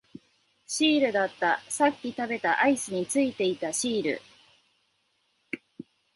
[0.65, 4.21] シールだった、さっき食べたアイスについていたシール